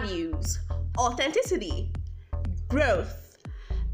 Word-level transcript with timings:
values, 0.00 0.58
authenticity, 0.98 1.90
growth, 2.68 3.36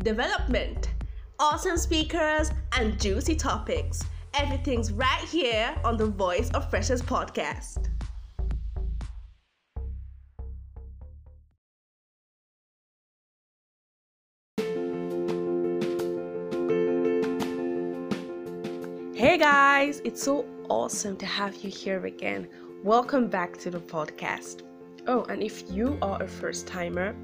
development, 0.03 0.91
awesome 1.39 1.77
speakers, 1.77 2.51
and 2.73 3.01
juicy 3.01 3.37
topics. 3.37 4.03
Everything's 4.35 4.91
right 4.93 5.25
here 5.29 5.75
on 5.85 5.97
the 5.97 6.07
Voice 6.07 6.51
of 6.51 6.69
Freshers 6.71 7.03
podcast. 7.03 7.89
Hey 19.15 19.39
guys, 19.39 20.01
it's 20.05 20.21
so 20.21 20.45
awesome 20.69 21.17
to 21.19 21.27
have 21.27 21.55
you 21.63 21.71
here 21.71 22.07
again. 22.07 22.49
Welcome 22.83 23.29
back 23.29 23.57
to 23.59 23.71
the 23.71 23.79
podcast. 23.79 24.63
Oh, 25.05 25.25
and 25.25 25.43
if 25.43 25.65
you 25.69 25.99
are 26.01 26.23
a 26.23 26.29
first 26.29 26.69
timer, 26.69 27.17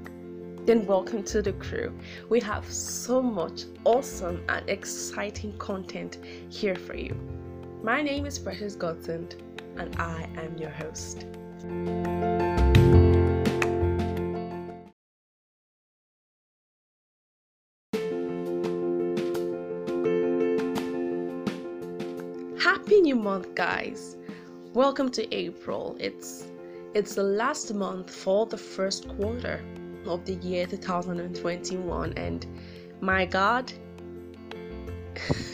then 0.65 0.85
welcome 0.85 1.23
to 1.23 1.41
the 1.41 1.53
crew. 1.53 1.97
We 2.27 2.41
have 2.41 2.69
so 2.69 3.21
much 3.21 3.63
awesome 3.85 4.43
and 4.49 4.69
exciting 4.69 5.57
content 5.59 6.17
here 6.49 6.75
for 6.75 6.97
you. 6.97 7.15
My 7.81 8.01
name 8.01 8.25
is 8.25 8.37
Precious 8.37 8.75
Godsend, 8.75 9.41
and 9.77 9.95
I 9.95 10.23
am 10.35 10.57
your 10.57 10.71
host. 10.71 11.25
Happy 22.61 22.99
new 22.99 23.15
month, 23.15 23.55
guys! 23.55 24.17
Welcome 24.73 25.09
to 25.11 25.33
April. 25.33 25.95
It's 25.97 26.45
it's 26.95 27.13
the 27.13 27.23
last 27.23 27.73
month 27.73 28.09
for 28.09 28.45
the 28.47 28.57
first 28.57 29.07
quarter 29.09 29.63
of 30.05 30.25
the 30.25 30.33
year 30.35 30.65
2021 30.65 32.13
and 32.13 32.47
my 33.01 33.25
God 33.25 33.71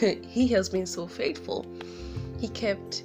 he 0.00 0.48
has 0.48 0.68
been 0.68 0.86
so 0.86 1.06
faithful. 1.06 1.66
He 2.38 2.48
kept 2.48 3.04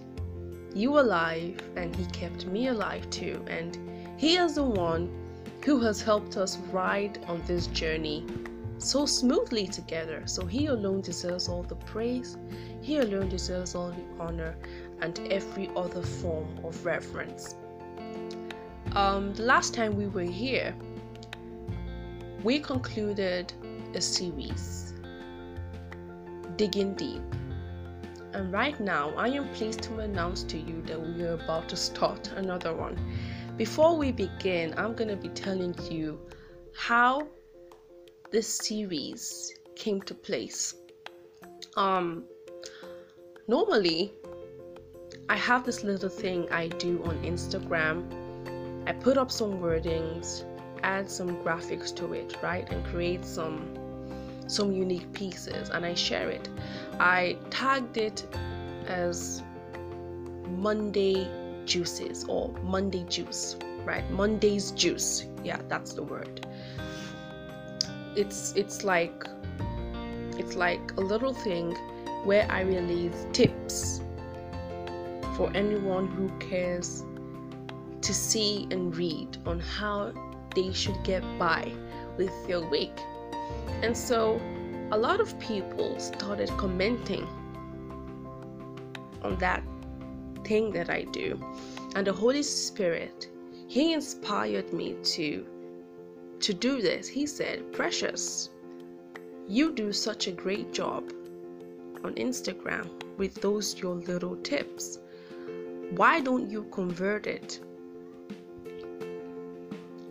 you 0.74 1.00
alive 1.00 1.60
and 1.76 1.96
he 1.96 2.06
kept 2.06 2.46
me 2.46 2.68
alive 2.68 3.10
too 3.10 3.44
and 3.48 3.78
he 4.18 4.38
is 4.38 4.56
the 4.56 4.64
one 4.64 5.12
who 5.66 5.80
has 5.82 6.02
helped 6.02 6.38
us 6.38 6.58
ride 6.72 7.24
on 7.28 7.42
this 7.46 7.68
journey 7.68 8.26
so 8.78 9.06
smoothly 9.06 9.68
together. 9.68 10.24
So 10.26 10.46
he 10.46 10.68
alone 10.68 11.02
deserves 11.02 11.50
all 11.50 11.64
the 11.64 11.76
praise. 11.76 12.38
He 12.82 12.98
alone 12.98 13.30
deserves 13.30 13.76
all 13.76 13.90
the 13.92 14.24
honor 14.24 14.56
and 15.02 15.20
every 15.32 15.70
other 15.76 16.02
form 16.02 16.60
of 16.64 16.86
reverence. 16.86 17.56
Um, 18.94 19.34
the 19.34 19.44
last 19.44 19.74
time 19.74 19.96
we 19.96 20.08
were 20.08 20.22
here, 20.22 20.76
we 22.44 22.60
concluded 22.60 23.54
a 23.94 24.02
series, 24.02 24.94
Digging 26.58 26.96
Deep. 26.96 27.22
And 28.34 28.52
right 28.52 28.78
now, 28.82 29.12
I 29.16 29.30
am 29.30 29.48
pleased 29.54 29.82
to 29.84 30.00
announce 30.00 30.44
to 30.44 30.58
you 30.58 30.82
that 30.88 31.00
we 31.00 31.24
are 31.24 31.36
about 31.36 31.70
to 31.70 31.78
start 31.78 32.32
another 32.36 32.74
one. 32.74 33.00
Before 33.56 33.96
we 33.96 34.12
begin, 34.12 34.74
I'm 34.78 34.94
going 34.94 35.10
to 35.10 35.16
be 35.16 35.30
telling 35.30 35.74
you 35.90 36.20
how 36.76 37.30
this 38.30 38.48
series 38.58 39.54
came 39.76 40.02
to 40.02 40.14
place. 40.14 40.76
Um, 41.78 42.26
normally, 43.48 44.12
I 45.30 45.38
have 45.38 45.66
this 45.66 45.82
little 45.86 46.10
thing 46.10 46.52
I 46.52 46.68
do 46.68 47.02
on 47.06 47.18
Instagram. 47.24 48.21
I 48.88 48.94
put 48.94 49.18
up 49.18 49.32
some 49.32 49.60
wordings, 49.60 50.44
add 50.84 51.10
some 51.10 51.38
graphics 51.44 51.96
to 51.96 52.14
it, 52.14 52.38
right? 52.42 52.70
And 52.70 52.84
create 52.86 53.26
some 53.26 53.78
some 54.48 54.72
unique 54.74 55.12
pieces 55.14 55.70
and 55.70 55.86
I 55.86 55.94
share 55.94 56.30
it. 56.30 56.50
I 57.00 57.38
tagged 57.50 57.98
it 57.98 58.26
as 58.86 59.42
Monday 60.50 61.30
juices 61.66 62.26
or 62.28 62.50
Monday 62.64 63.06
juice, 63.06 63.56
right? 63.86 64.10
Monday's 64.12 64.72
juice. 64.72 65.26
Yeah, 65.44 65.62
that's 65.70 65.94
the 65.94 66.04
word. 66.04 66.46
It's 68.16 68.54
it's 68.56 68.84
like 68.84 69.26
it's 70.38 70.56
like 70.56 70.92
a 70.98 71.02
little 71.02 71.34
thing 71.34 71.76
where 72.26 72.46
I 72.52 72.62
release 72.62 73.26
tips 73.32 74.02
for 75.38 75.50
anyone 75.56 76.08
who 76.08 76.30
cares 76.40 77.04
to 78.12 78.18
see 78.18 78.68
and 78.72 78.94
read 78.98 79.38
on 79.46 79.58
how 79.58 80.12
they 80.54 80.74
should 80.74 81.02
get 81.02 81.24
by 81.40 81.72
with 82.18 82.34
their 82.46 82.60
week. 82.60 82.98
And 83.84 83.96
so 83.96 84.42
a 84.92 84.98
lot 84.98 85.22
of 85.22 85.40
people 85.40 85.98
started 85.98 86.50
commenting 86.58 87.26
on 89.24 89.38
that 89.38 89.64
thing 90.44 90.74
that 90.74 90.90
I 90.90 91.04
do. 91.04 91.40
And 91.96 92.06
the 92.06 92.12
Holy 92.12 92.44
Spirit, 92.44 93.30
he 93.70 93.94
inspired 93.94 94.74
me 94.74 94.98
to 95.16 95.46
to 96.42 96.54
do 96.54 96.82
this. 96.82 97.08
He 97.08 97.26
said, 97.26 97.72
"Precious, 97.72 98.50
you 99.48 99.72
do 99.72 99.94
such 99.94 100.28
a 100.28 100.34
great 100.44 100.74
job 100.74 101.04
on 102.04 102.14
Instagram 102.16 102.88
with 103.18 103.36
those 103.36 103.80
your 103.82 103.96
little 103.96 104.36
tips. 104.52 105.00
Why 105.96 106.20
don't 106.20 106.50
you 106.52 106.64
convert 106.72 107.26
it 107.26 107.62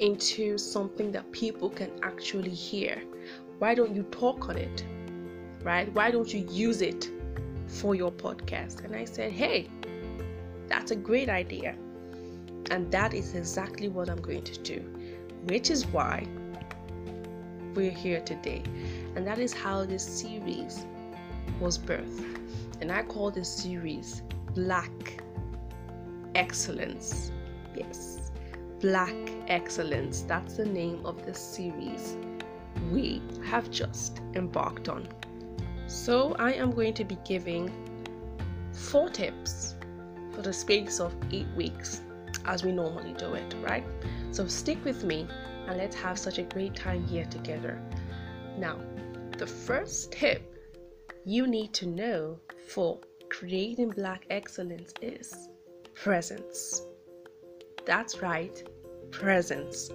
into 0.01 0.59
something 0.59 1.13
that 1.13 1.31
people 1.33 1.71
can 1.71 1.91
actually 2.03 2.51
hear? 2.51 3.03
Why 3.59 3.75
don't 3.75 3.95
you 3.95 4.03
talk 4.05 4.49
on 4.49 4.57
it? 4.57 4.85
Right? 5.63 5.93
Why 5.93 6.11
don't 6.11 6.33
you 6.33 6.47
use 6.51 6.81
it 6.83 7.11
for 7.67 7.95
your 7.95 8.11
podcast? 8.11 8.85
And 8.85 8.97
I 8.97 9.05
said, 9.05 9.33
hey, 9.33 9.69
that's 10.69 10.91
a 10.91 10.97
great 10.97 11.29
idea. 11.29 11.77
And 12.71 12.91
that 12.93 13.15
is 13.15 13.35
exactly 13.35 13.89
what 13.89 14.09
I'm 14.09 14.21
going 14.21 14.45
to 14.45 14.59
do, 14.63 14.81
which 15.45 15.71
is 15.71 15.87
why 15.87 16.27
we're 17.75 17.91
here 17.91 18.21
today. 18.21 18.63
And 19.17 19.27
that 19.27 19.39
is 19.39 19.53
how 19.53 19.85
this 19.85 20.05
series 20.05 20.87
was 21.61 21.79
birthed. 21.79 22.39
And 22.81 22.91
I 22.91 23.03
call 23.03 23.31
this 23.31 23.49
series 23.49 24.23
Black 24.55 25.23
Excellence. 26.35 27.33
Yes, 27.77 28.20
Black 28.81 29.15
Excellence. 29.49 30.23
That's 30.23 30.57
the 30.57 30.65
name 30.65 31.05
of 31.05 31.27
the 31.27 31.35
series 31.35 32.17
we 32.91 33.21
have 33.45 33.71
just 33.71 34.23
embarked 34.35 34.89
on. 34.89 35.07
So, 35.87 36.35
I 36.39 36.53
am 36.53 36.71
going 36.71 36.95
to 36.95 37.05
be 37.05 37.19
giving 37.27 37.71
four 38.73 39.11
tips 39.11 39.75
for 40.33 40.41
the 40.41 40.53
space 40.53 40.99
of 40.99 41.15
eight 41.31 41.49
weeks 41.57 42.01
as 42.47 42.65
we 42.65 42.73
normally 42.73 43.13
do 43.13 43.35
it, 43.35 43.55
right? 43.61 43.85
So, 44.31 44.47
stick 44.47 44.83
with 44.85 45.05
me 45.05 45.27
and 45.67 45.77
let's 45.77 45.97
have 45.97 46.19
such 46.19 46.39
a 46.39 46.43
great 46.43 46.75
time 46.75 47.07
here 47.07 47.27
together. 47.27 47.83
Now, 48.57 48.79
the 49.37 49.47
first 49.47 50.13
tip 50.13 50.43
you 51.27 51.47
need 51.47 51.75
to 51.75 51.87
know 51.87 52.39
for 52.69 52.99
creating 53.29 53.91
black 53.91 54.25
excellence 54.31 54.95
is 55.03 55.51
presence. 55.95 56.83
That's 57.85 58.23
right, 58.23 58.63
presence. 59.11 59.91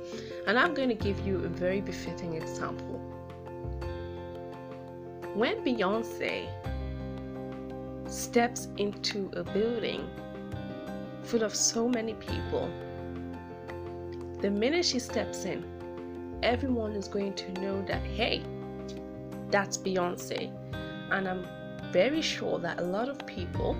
And 0.47 0.57
I'm 0.57 0.73
going 0.73 0.89
to 0.89 0.95
give 0.95 1.19
you 1.25 1.37
a 1.43 1.47
very 1.47 1.81
befitting 1.81 2.33
example. 2.35 3.01
When 5.33 5.63
Beyonce 5.65 6.47
steps 8.07 8.67
into 8.77 9.29
a 9.33 9.43
building 9.43 10.09
full 11.23 11.43
of 11.43 11.53
so 11.53 11.89
many 11.89 12.13
people, 12.13 12.69
the 14.41 14.51
minute 14.51 14.85
she 14.85 14.99
steps 14.99 15.45
in, 15.45 15.65
everyone 16.43 16.91
is 16.91 17.07
going 17.07 17.33
to 17.33 17.51
know 17.53 17.81
that, 17.87 18.01
hey, 18.03 18.43
that's 19.49 19.77
Beyonce. 19.77 20.51
And 21.11 21.27
I'm 21.27 21.45
very 21.91 22.21
sure 22.21 22.59
that 22.59 22.79
a 22.79 22.83
lot 22.83 23.09
of 23.09 23.25
people 23.25 23.75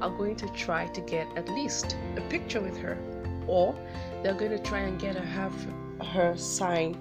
are 0.00 0.10
going 0.10 0.36
to 0.36 0.48
try 0.48 0.86
to 0.86 1.00
get 1.02 1.26
at 1.36 1.48
least 1.48 1.96
a 2.16 2.20
picture 2.22 2.60
with 2.60 2.76
her, 2.78 2.96
or 3.46 3.74
they're 4.22 4.34
going 4.34 4.50
to 4.50 4.58
try 4.58 4.80
and 4.80 5.00
get 5.00 5.16
her 5.16 5.24
have 5.24 5.52
her 6.02 6.36
sign 6.36 6.96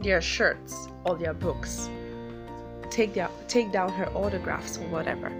their 0.00 0.20
shirts 0.20 0.88
or 1.04 1.16
their 1.16 1.34
books, 1.34 1.88
take 2.90 3.14
their 3.14 3.30
take 3.48 3.72
down 3.72 3.90
her 3.90 4.08
autographs 4.10 4.78
or 4.78 4.86
whatever. 4.88 5.32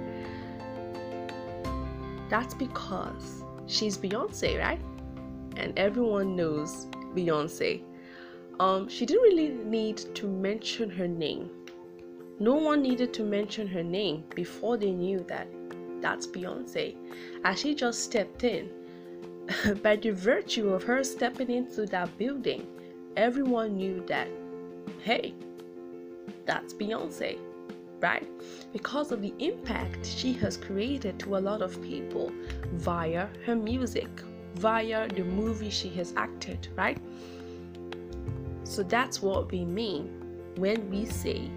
That's 2.28 2.54
because 2.54 3.44
she's 3.66 3.96
Beyonce, 3.96 4.58
right? 4.58 4.80
And 5.56 5.78
everyone 5.78 6.34
knows 6.36 6.86
Beyonce. 7.14 7.82
Um, 8.58 8.88
she 8.88 9.06
didn't 9.06 9.22
really 9.22 9.48
need 9.48 9.98
to 10.14 10.26
mention 10.26 10.90
her 10.90 11.06
name. 11.06 11.50
No 12.38 12.54
one 12.54 12.82
needed 12.82 13.14
to 13.14 13.22
mention 13.22 13.66
her 13.68 13.82
name 13.82 14.24
before 14.34 14.76
they 14.76 14.90
knew 14.90 15.24
that 15.28 15.46
that's 16.00 16.26
Beyonce. 16.26 16.96
As 17.44 17.60
she 17.60 17.74
just 17.74 18.02
stepped 18.02 18.44
in, 18.44 18.70
by 19.82 19.96
the 19.96 20.10
virtue 20.10 20.70
of 20.70 20.82
her 20.82 21.04
stepping 21.04 21.50
into 21.50 21.86
that 21.86 22.16
building, 22.18 22.66
everyone 23.16 23.76
knew 23.76 24.04
that, 24.06 24.28
hey, 25.02 25.34
that's 26.44 26.74
Beyonce, 26.74 27.38
right? 28.00 28.26
Because 28.72 29.12
of 29.12 29.22
the 29.22 29.32
impact 29.38 30.04
she 30.04 30.32
has 30.34 30.56
created 30.56 31.18
to 31.20 31.36
a 31.36 31.38
lot 31.38 31.62
of 31.62 31.80
people 31.82 32.32
via 32.72 33.28
her 33.44 33.56
music, 33.56 34.08
via 34.54 35.08
the 35.08 35.24
movie 35.24 35.70
she 35.70 35.88
has 35.90 36.12
acted, 36.16 36.68
right? 36.76 36.98
So 38.64 38.82
that's 38.82 39.22
what 39.22 39.50
we 39.50 39.64
mean 39.64 40.42
when 40.56 40.90
we 40.90 41.06
say 41.06 41.50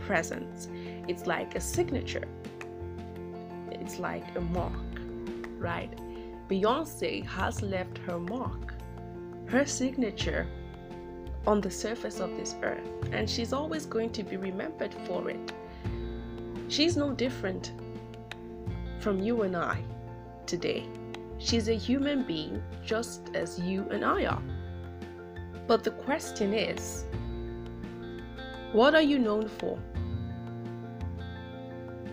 presence. 0.00 0.68
It's 1.08 1.26
like 1.26 1.54
a 1.54 1.60
signature, 1.60 2.26
it's 3.70 3.98
like 3.98 4.24
a 4.36 4.40
mark, 4.40 4.72
right? 5.58 5.92
Beyonce 6.48 7.26
has 7.26 7.60
left 7.60 7.98
her 7.98 8.18
mark, 8.18 8.74
her 9.46 9.66
signature 9.66 10.46
on 11.46 11.60
the 11.60 11.70
surface 11.70 12.20
of 12.20 12.36
this 12.36 12.54
earth, 12.62 12.88
and 13.12 13.28
she's 13.28 13.52
always 13.52 13.84
going 13.84 14.10
to 14.12 14.22
be 14.22 14.36
remembered 14.36 14.94
for 15.06 15.28
it. 15.28 15.52
She's 16.68 16.96
no 16.96 17.12
different 17.12 17.72
from 18.98 19.20
you 19.20 19.42
and 19.42 19.56
I 19.56 19.82
today. 20.46 20.88
She's 21.38 21.68
a 21.68 21.74
human 21.74 22.24
being 22.24 22.62
just 22.84 23.30
as 23.34 23.60
you 23.60 23.86
and 23.90 24.04
I 24.04 24.24
are. 24.26 24.42
But 25.66 25.84
the 25.84 25.90
question 25.90 26.54
is 26.54 27.04
what 28.72 28.94
are 28.94 29.02
you 29.02 29.18
known 29.18 29.48
for? 29.48 29.78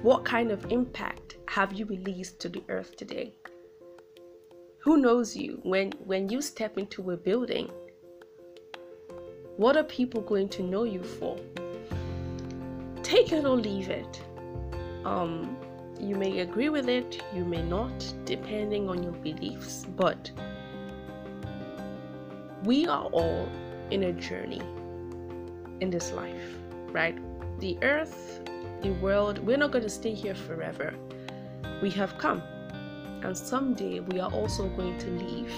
What 0.02 0.24
kind 0.24 0.52
of 0.52 0.72
impact 0.72 1.38
have 1.48 1.74
you 1.74 1.86
released 1.86 2.40
to 2.42 2.50
the 2.50 2.64
earth 2.70 2.96
today? 2.96 3.34
Who 4.86 4.98
knows 4.98 5.36
you 5.36 5.60
when, 5.64 5.94
when 6.04 6.30
you 6.30 6.44
step 6.44 6.78
into 6.78 7.10
a 7.10 7.18
building? 7.18 7.72
What 9.58 9.76
are 9.78 9.84
people 9.84 10.22
going 10.22 10.48
to 10.50 10.62
know 10.62 10.84
you 10.84 11.02
for? 11.02 11.40
Take 13.02 13.32
it 13.32 13.46
or 13.46 13.56
leave 13.56 13.90
it. 13.90 14.22
Um, 15.04 15.58
you 16.00 16.16
may 16.16 16.42
agree 16.42 16.70
with 16.70 16.88
it, 16.88 17.24
you 17.34 17.44
may 17.46 17.64
not, 17.64 18.14
depending 18.26 18.88
on 18.88 19.02
your 19.02 19.14
beliefs, 19.14 19.88
but 19.98 20.30
we 22.64 22.86
are 22.86 23.06
all 23.06 23.50
in 23.90 24.04
a 24.04 24.14
journey 24.14 24.62
in 25.82 25.90
this 25.90 26.12
life, 26.12 26.60
right? 26.92 27.18
The 27.60 27.80
earth, 27.82 28.40
the 28.84 28.92
world, 29.02 29.40
we're 29.40 29.58
not 29.58 29.72
going 29.72 29.84
to 29.84 29.90
stay 29.90 30.14
here 30.14 30.36
forever. 30.36 30.94
We 31.82 31.90
have 31.90 32.20
come, 32.20 32.44
and 33.26 33.36
someday 33.36 34.00
we 34.00 34.20
are 34.20 34.32
also 34.32 34.68
going 34.70 34.98
to 35.00 35.10
leave. 35.10 35.54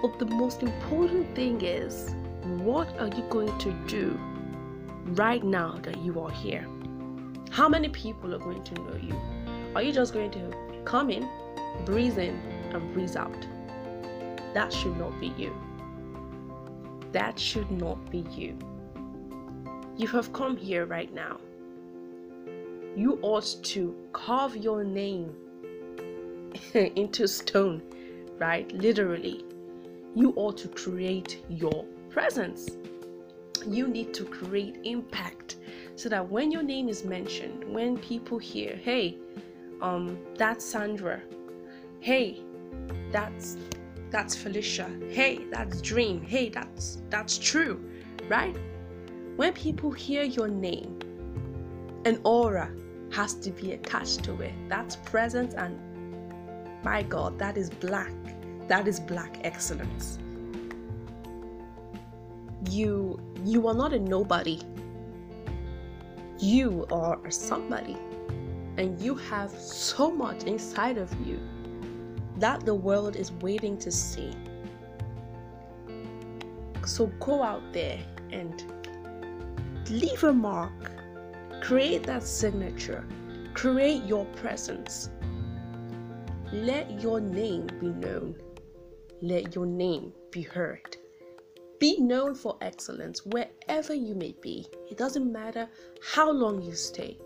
But 0.00 0.18
the 0.18 0.26
most 0.26 0.62
important 0.62 1.34
thing 1.34 1.60
is, 1.60 2.14
what 2.42 2.88
are 2.98 3.08
you 3.08 3.22
going 3.28 3.56
to 3.58 3.72
do 3.86 4.18
right 5.12 5.44
now 5.44 5.78
that 5.82 5.98
you 5.98 6.20
are 6.20 6.30
here? 6.30 6.66
How 7.50 7.68
many 7.68 7.88
people 7.90 8.34
are 8.34 8.38
going 8.38 8.64
to 8.64 8.74
know 8.74 8.96
you? 8.96 9.14
Are 9.74 9.82
you 9.82 9.92
just 9.92 10.12
going 10.14 10.30
to 10.30 10.82
come 10.84 11.10
in, 11.10 11.28
breathe 11.84 12.18
in, 12.18 12.34
and 12.72 12.92
breathe 12.94 13.16
out? 13.16 13.46
That 14.54 14.72
should 14.72 14.96
not 14.96 15.18
be 15.20 15.32
you. 15.36 15.54
That 17.12 17.38
should 17.38 17.70
not 17.70 18.10
be 18.10 18.24
you. 18.30 18.58
You 19.96 20.08
have 20.08 20.32
come 20.32 20.56
here 20.56 20.86
right 20.86 21.12
now. 21.12 21.38
You 22.96 23.18
ought 23.22 23.54
to 23.64 23.94
carve 24.12 24.56
your 24.56 24.82
name 24.82 25.34
into 26.74 27.26
stone, 27.28 27.82
right? 28.38 28.70
Literally. 28.72 29.44
You 30.14 30.32
ought 30.36 30.56
to 30.58 30.68
create 30.68 31.44
your 31.48 31.84
presence. 32.10 32.68
You 33.66 33.88
need 33.88 34.14
to 34.14 34.24
create 34.24 34.78
impact 34.84 35.56
so 35.96 36.08
that 36.08 36.28
when 36.28 36.50
your 36.50 36.62
name 36.62 36.88
is 36.88 37.04
mentioned, 37.04 37.64
when 37.64 37.98
people 37.98 38.38
hear, 38.38 38.76
hey, 38.76 39.18
um, 39.80 40.18
that's 40.36 40.64
Sandra, 40.64 41.20
hey, 42.00 42.40
that's 43.10 43.56
that's 44.10 44.36
Felicia, 44.36 44.88
hey, 45.08 45.40
that's 45.50 45.80
Dream, 45.80 46.22
hey, 46.22 46.48
that's 46.48 47.02
that's 47.10 47.38
true, 47.38 47.84
right? 48.28 48.56
When 49.36 49.52
people 49.52 49.90
hear 49.90 50.22
your 50.22 50.48
name, 50.48 50.98
an 52.04 52.20
aura 52.22 52.70
has 53.12 53.34
to 53.34 53.50
be 53.50 53.72
attached 53.72 54.24
to 54.24 54.40
it. 54.40 54.52
That's 54.68 54.96
presence 54.96 55.54
and 55.54 55.78
my 56.84 57.02
God, 57.02 57.38
that 57.38 57.56
is 57.56 57.70
black. 57.70 58.12
That 58.68 58.86
is 58.86 59.00
black 59.00 59.38
excellence. 59.42 60.18
You 62.70 63.20
you 63.44 63.66
are 63.68 63.74
not 63.74 63.92
a 63.92 63.98
nobody 63.98 64.60
you 66.38 66.84
are 66.90 67.18
a 67.24 67.30
somebody 67.30 67.96
and 68.76 69.00
you 69.00 69.14
have 69.14 69.50
so 69.50 70.10
much 70.10 70.44
inside 70.44 70.98
of 70.98 71.10
you 71.26 71.40
that 72.38 72.66
the 72.66 72.74
world 72.74 73.14
is 73.14 73.30
waiting 73.40 73.78
to 73.78 73.90
see. 73.90 74.32
So 76.84 77.06
go 77.20 77.42
out 77.42 77.62
there 77.72 78.00
and 78.32 78.62
leave 79.88 80.24
a 80.24 80.32
mark, 80.32 80.90
create 81.62 82.02
that 82.04 82.24
signature, 82.24 83.06
create 83.54 84.02
your 84.04 84.24
presence. 84.36 85.10
Let 86.62 87.00
your 87.00 87.20
name 87.20 87.66
be 87.80 87.88
known, 87.88 88.36
let 89.20 89.56
your 89.56 89.66
name 89.66 90.12
be 90.30 90.42
heard. 90.42 90.96
Be 91.80 91.98
known 91.98 92.36
for 92.36 92.56
excellence 92.60 93.26
wherever 93.26 93.92
you 93.92 94.14
may 94.14 94.36
be. 94.40 94.68
It 94.88 94.96
doesn't 94.96 95.32
matter 95.32 95.68
how 96.00 96.30
long 96.30 96.62
you 96.62 96.76
stay. 96.76 97.18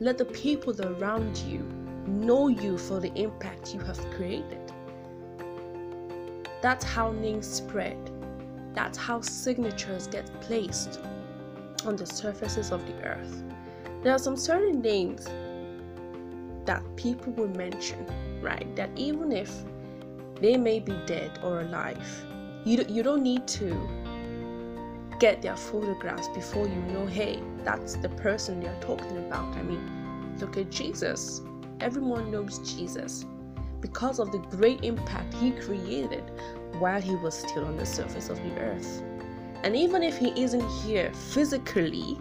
Let 0.00 0.16
the 0.16 0.24
people 0.24 0.74
around 0.80 1.36
you 1.36 1.58
know 2.06 2.48
you 2.48 2.78
for 2.78 2.98
the 2.98 3.12
impact 3.12 3.74
you 3.74 3.80
have 3.80 4.00
created. 4.12 4.72
That's 6.62 6.82
how 6.82 7.12
names 7.12 7.46
spread. 7.46 8.10
That's 8.72 8.96
how 8.96 9.20
signatures 9.20 10.06
get 10.06 10.40
placed 10.40 10.98
on 11.84 11.94
the 11.94 12.06
surfaces 12.06 12.72
of 12.72 12.86
the 12.86 13.06
earth. 13.06 13.44
There 14.02 14.14
are 14.14 14.18
some 14.18 14.38
certain 14.38 14.80
names 14.80 15.26
that 16.64 16.82
people 16.96 17.34
will 17.34 17.48
mention, 17.48 18.06
right? 18.40 18.74
That 18.76 18.90
even 18.96 19.32
if 19.32 19.52
they 20.40 20.56
may 20.56 20.80
be 20.80 20.98
dead 21.06 21.38
or 21.42 21.60
alive, 21.60 22.24
you, 22.64 22.84
you 22.88 23.02
don't 23.02 23.22
need 23.22 23.46
to 23.48 23.88
get 25.18 25.42
their 25.42 25.56
photographs 25.56 26.28
before 26.28 26.66
you 26.66 26.82
know, 26.92 27.06
hey, 27.06 27.40
that's 27.64 27.94
the 27.96 28.08
person 28.08 28.60
they're 28.60 28.80
talking 28.80 29.18
about. 29.18 29.54
I 29.56 29.62
mean, 29.62 30.36
look 30.38 30.56
at 30.56 30.70
Jesus. 30.70 31.42
Everyone 31.80 32.30
knows 32.30 32.58
Jesus 32.74 33.24
because 33.80 34.18
of 34.18 34.32
the 34.32 34.38
great 34.38 34.84
impact 34.84 35.34
he 35.34 35.52
created 35.52 36.24
while 36.78 37.00
he 37.00 37.14
was 37.16 37.34
still 37.34 37.64
on 37.64 37.76
the 37.76 37.86
surface 37.86 38.28
of 38.28 38.36
the 38.42 38.60
earth. 38.60 39.02
And 39.62 39.76
even 39.76 40.02
if 40.02 40.16
he 40.16 40.28
isn't 40.42 40.66
here 40.82 41.12
physically, 41.12 42.18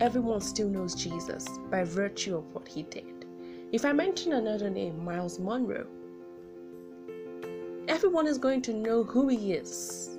everyone 0.00 0.40
still 0.40 0.68
knows 0.68 0.94
Jesus 0.94 1.46
by 1.70 1.82
virtue 1.84 2.36
of 2.36 2.54
what 2.54 2.68
he 2.68 2.84
did. 2.84 3.17
If 3.70 3.84
I 3.84 3.92
mention 3.92 4.32
another 4.32 4.70
name, 4.70 5.04
Myles 5.04 5.38
Munroe, 5.38 5.86
everyone 7.86 8.26
is 8.26 8.38
going 8.38 8.62
to 8.62 8.72
know 8.72 9.04
who 9.04 9.28
he 9.28 9.52
is. 9.52 10.16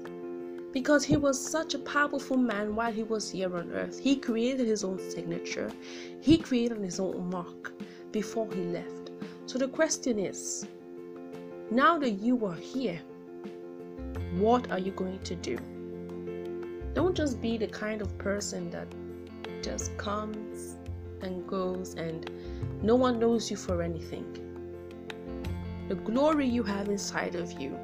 Because 0.71 1.03
he 1.03 1.17
was 1.17 1.43
such 1.43 1.73
a 1.73 1.79
powerful 1.79 2.37
man 2.37 2.75
while 2.75 2.91
he 2.91 3.01
was 3.01 3.31
here 3.31 3.57
on 3.57 3.71
earth. 3.71 3.97
He 3.97 4.17
created 4.17 4.67
his 4.67 4.83
own 4.83 4.99
signature, 4.99 5.71
he 6.21 6.37
created 6.37 6.77
his 6.77 6.99
own 6.99 7.27
mark 7.31 7.73
before 8.11 8.47
he 8.53 8.61
left. 8.61 9.09
So 9.47 9.57
the 9.57 9.67
question 9.67 10.19
is 10.19 10.67
now 11.71 11.97
that 11.97 12.11
you 12.11 12.45
are 12.45 12.53
here, 12.53 13.01
what 14.35 14.69
are 14.69 14.77
you 14.77 14.91
going 14.91 15.23
to 15.23 15.35
do? 15.35 15.57
Don't 16.93 17.15
just 17.15 17.41
be 17.41 17.57
the 17.57 17.67
kind 17.67 18.03
of 18.03 18.15
person 18.19 18.69
that 18.69 18.87
just 19.63 19.97
comes 19.97 20.75
and 21.21 21.47
goes 21.47 21.95
and 21.95 22.29
no 22.81 22.95
one 22.95 23.19
knows 23.19 23.49
you 23.51 23.57
for 23.57 23.81
anything 23.81 24.49
the 25.89 25.95
glory 25.95 26.47
you 26.47 26.61
have 26.61 26.87
inside 26.87 27.33
of 27.33 27.59
you. 27.59 27.75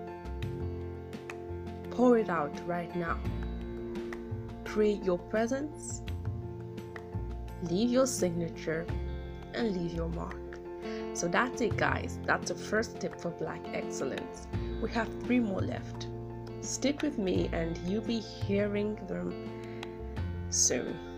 Pour 1.89 2.19
it 2.19 2.29
out 2.29 2.55
right 2.67 2.95
now. 2.95 3.17
Create 4.63 5.03
your 5.03 5.17
presence, 5.17 6.03
leave 7.63 7.89
your 7.89 8.05
signature, 8.05 8.85
and 9.55 9.75
leave 9.75 9.93
your 9.93 10.09
mark. 10.09 10.37
So 11.13 11.27
that's 11.27 11.61
it, 11.61 11.77
guys. 11.77 12.19
That's 12.25 12.51
the 12.51 12.55
first 12.55 12.99
tip 12.99 13.19
for 13.19 13.31
Black 13.31 13.61
Excellence. 13.73 14.47
We 14.83 14.89
have 14.91 15.09
three 15.23 15.39
more 15.39 15.61
left. 15.61 16.07
Stick 16.61 17.01
with 17.01 17.17
me, 17.17 17.49
and 17.53 17.75
you'll 17.87 18.01
be 18.01 18.19
hearing 18.19 18.99
them 19.07 19.33
soon 20.51 21.14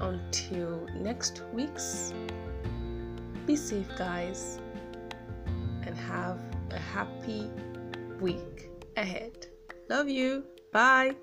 until 0.00 0.86
next 0.94 1.42
week's, 1.52 2.12
be 3.46 3.56
safe, 3.56 3.88
guys, 3.96 4.60
and 5.82 5.96
have 5.96 6.38
a 6.70 6.78
happy 6.78 7.50
week 8.20 8.70
ahead. 8.96 9.46
Love 9.88 10.08
you. 10.08 10.44
Bye. 10.72 11.16